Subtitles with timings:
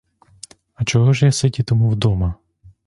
[0.75, 2.35] А чого ж я сидітиму дома?